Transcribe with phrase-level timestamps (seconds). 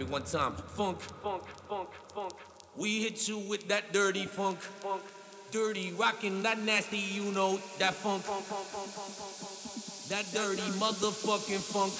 [0.00, 0.54] me one time.
[0.76, 2.32] Funk, funk, funk, funk.
[2.76, 5.02] We hit you with that dirty funk, funk.
[5.50, 8.22] Dirty rockin' that nasty, you know that funk.
[8.22, 9.10] funk, funk, funk
[10.08, 11.92] that dirty motherfucking funk.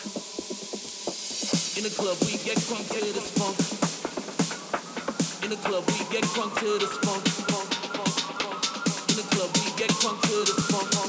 [1.77, 3.57] In the club we get crunk to this funk.
[5.45, 7.23] In the club we get crunk to this funk.
[9.11, 11.00] In the club we get crunk to this funk.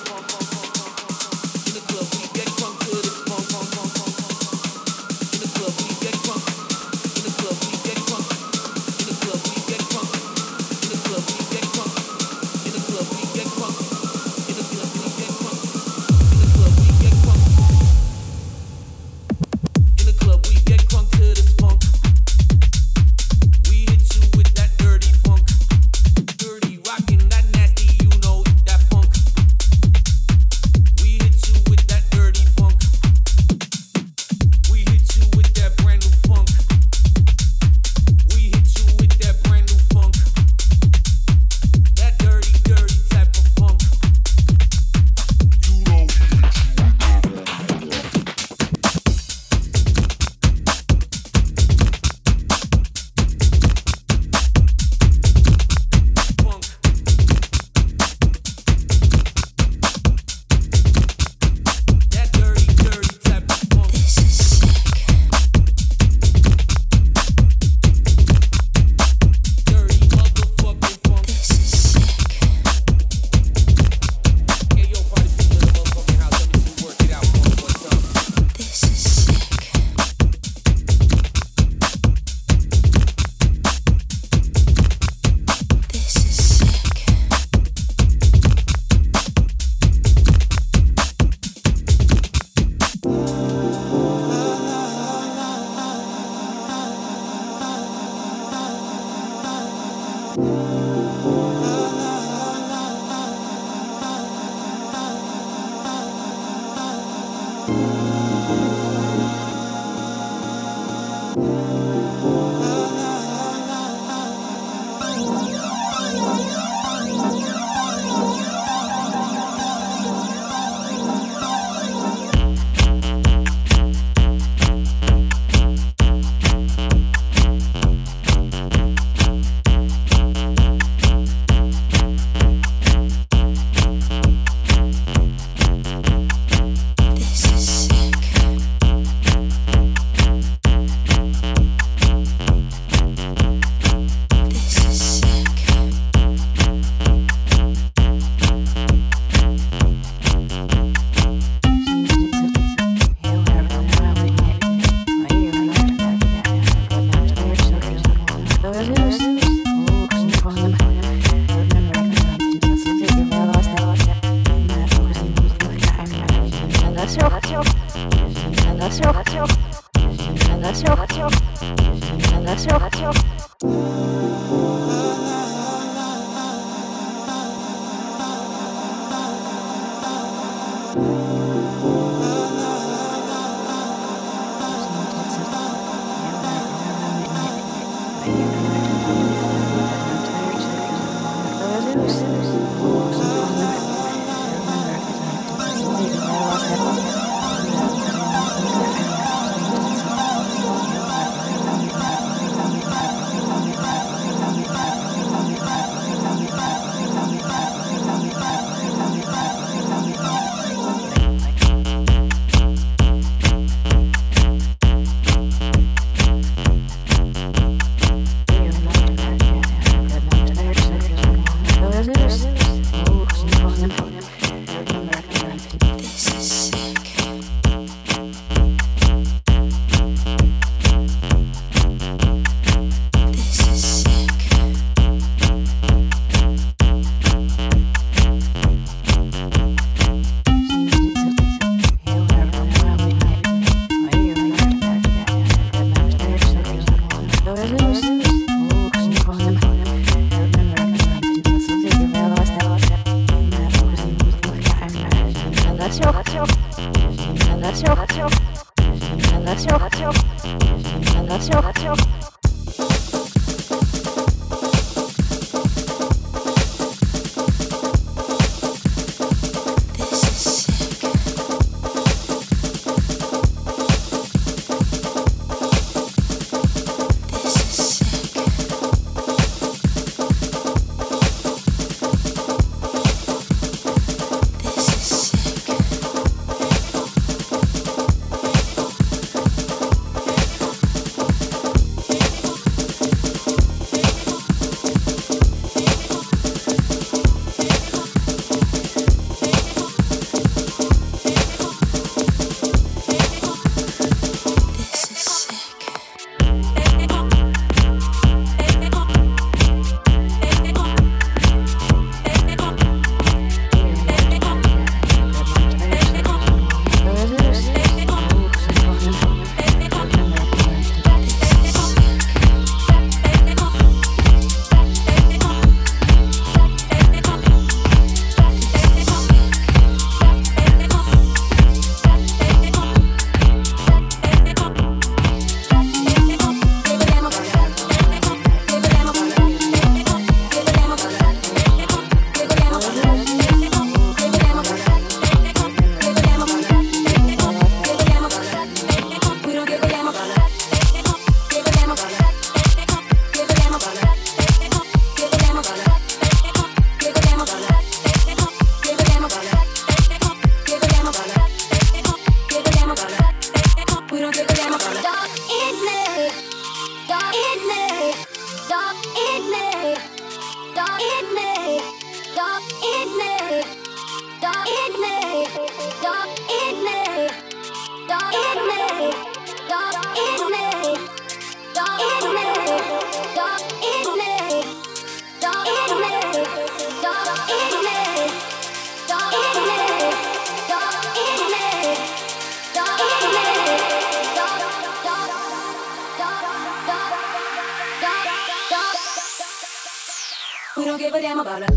[400.91, 401.71] don't give a damn about it.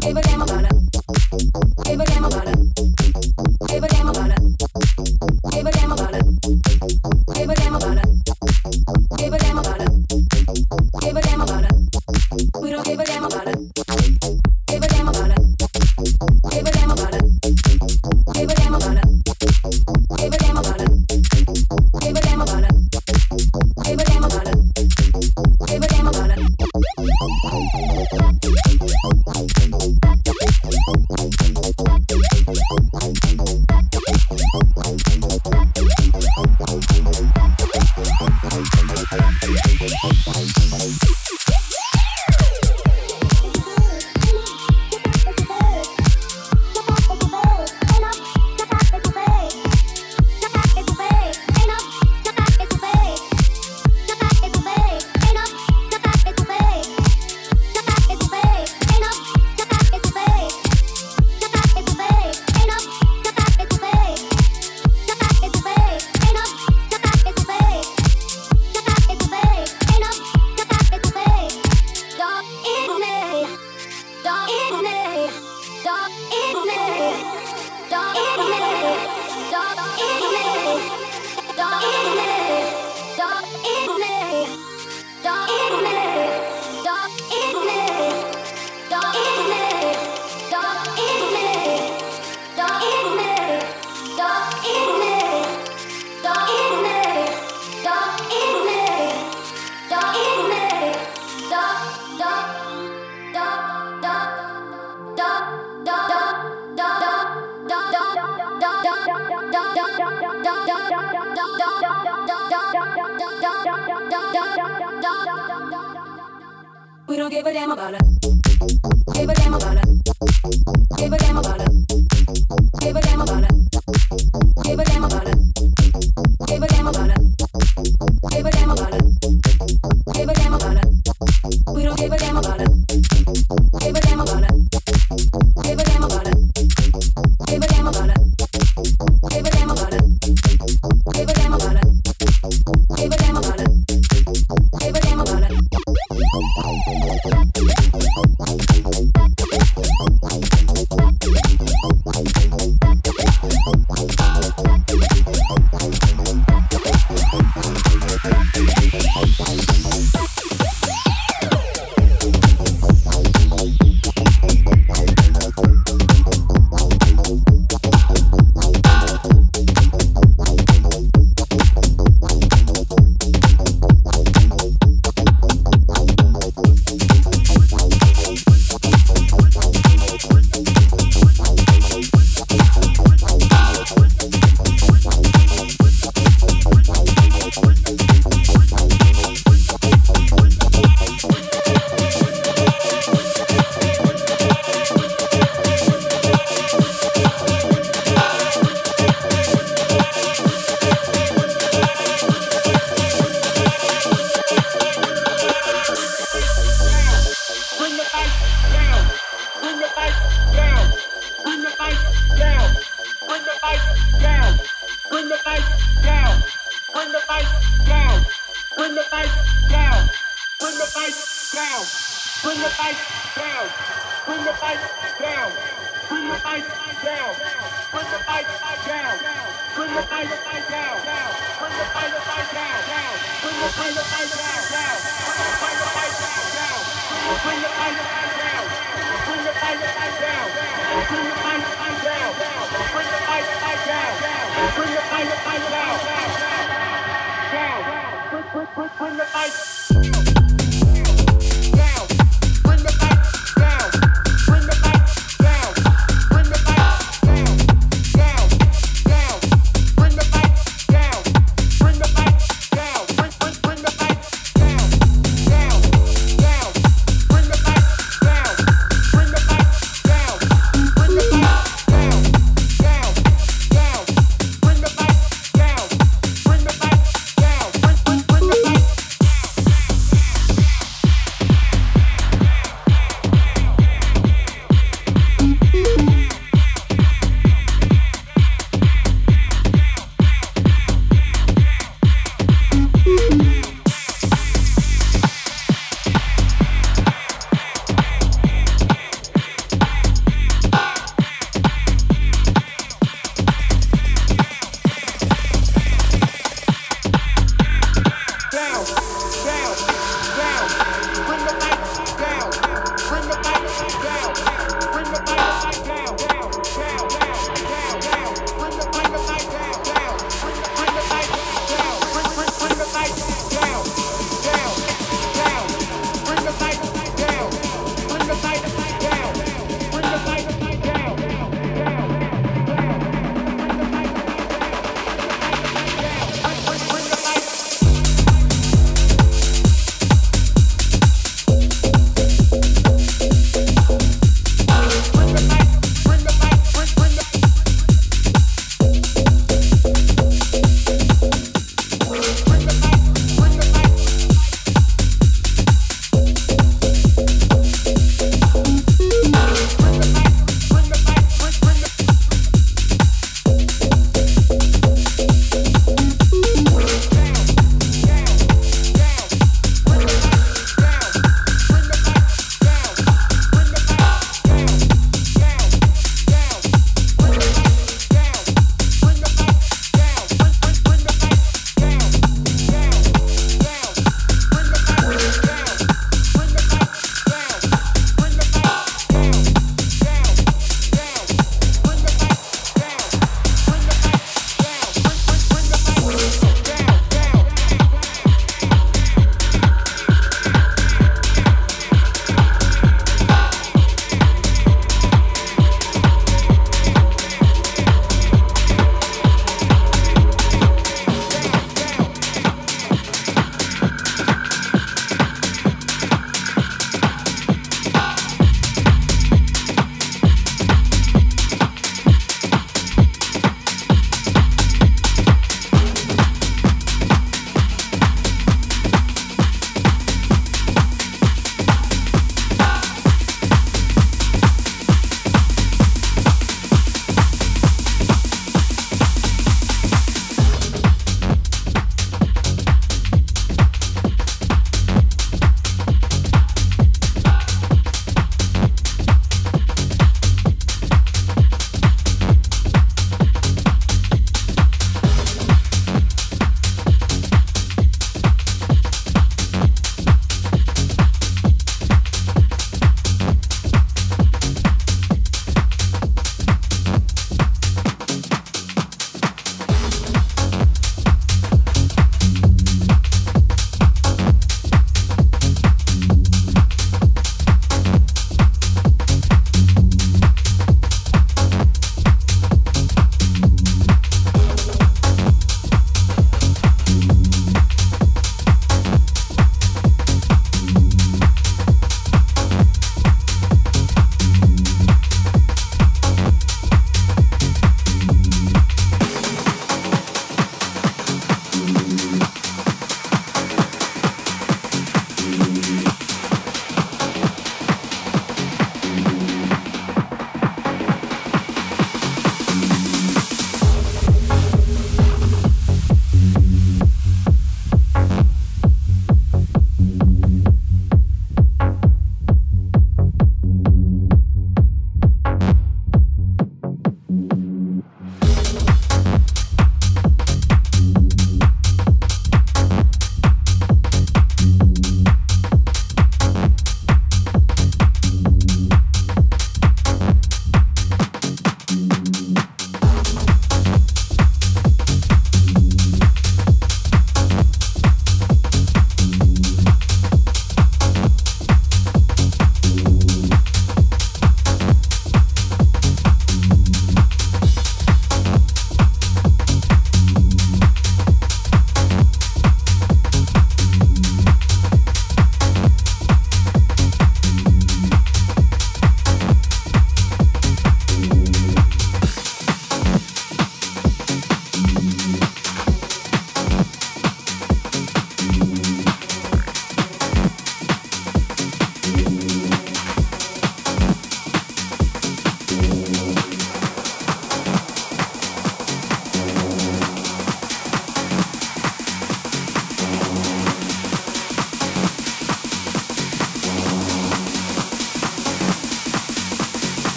[0.00, 0.72] Give a damn about it.
[1.84, 2.99] Give a damn about it.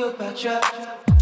[0.00, 1.17] Run,